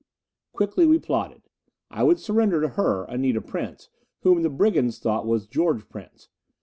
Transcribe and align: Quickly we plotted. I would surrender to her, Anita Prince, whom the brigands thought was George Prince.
Quickly 0.51 0.87
we 0.87 0.97
plotted. 0.97 1.43
I 1.91 2.01
would 2.01 2.17
surrender 2.17 2.59
to 2.61 2.69
her, 2.69 3.03
Anita 3.03 3.39
Prince, 3.39 3.87
whom 4.21 4.41
the 4.41 4.49
brigands 4.49 4.97
thought 4.97 5.27
was 5.27 5.45
George 5.45 5.87
Prince. 5.89 6.27